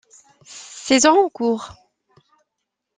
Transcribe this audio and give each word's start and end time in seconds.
Saison 0.43 1.25
en 1.25 1.29
cours. 1.29 1.75